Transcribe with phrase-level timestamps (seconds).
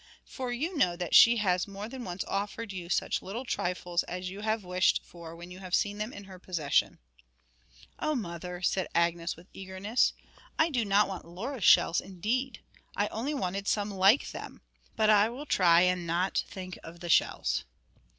[0.25, 4.31] For you know that she has more than once offered you such little trifles as
[4.31, 6.97] you have wished for when you have seen them in her possession.'
[7.99, 10.13] 'Oh, mother,' said Agnes, with eagerness,
[10.57, 12.61] 'I do not want Laura's shells, indeed!
[12.95, 14.61] I only wanted some like them.
[14.95, 17.63] But I will try and not think of the shells.'